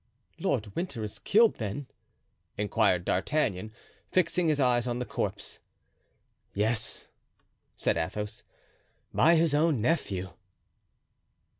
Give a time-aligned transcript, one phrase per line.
[0.39, 1.85] "Lord Winter is killed, then?"
[2.57, 3.71] inquired D'Artagnan,
[4.11, 5.59] fixing his eyes on the corpse.
[6.55, 7.05] "Yes,"
[7.75, 8.41] said Athos,
[9.13, 10.31] "by his own nephew."